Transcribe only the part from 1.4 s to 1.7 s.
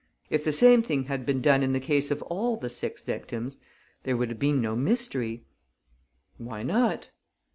done